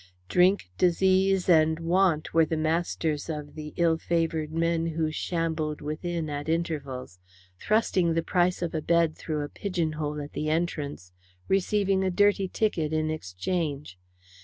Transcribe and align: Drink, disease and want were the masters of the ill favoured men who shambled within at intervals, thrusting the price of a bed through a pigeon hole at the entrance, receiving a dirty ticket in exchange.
Drink, 0.29 0.71
disease 0.79 1.47
and 1.47 1.79
want 1.79 2.33
were 2.33 2.43
the 2.47 2.57
masters 2.57 3.29
of 3.29 3.53
the 3.53 3.71
ill 3.77 3.99
favoured 3.99 4.51
men 4.51 4.87
who 4.87 5.11
shambled 5.11 5.79
within 5.79 6.27
at 6.27 6.49
intervals, 6.49 7.19
thrusting 7.59 8.15
the 8.15 8.23
price 8.23 8.63
of 8.63 8.73
a 8.73 8.81
bed 8.81 9.15
through 9.15 9.41
a 9.41 9.47
pigeon 9.47 9.91
hole 9.91 10.19
at 10.19 10.33
the 10.33 10.49
entrance, 10.49 11.11
receiving 11.47 12.03
a 12.03 12.09
dirty 12.09 12.47
ticket 12.47 12.91
in 12.91 13.11
exchange. 13.11 13.99